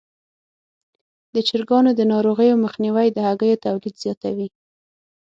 [1.33, 4.47] د چرګانو د ناروغیو مخنیوی د هګیو تولید زیاتوي.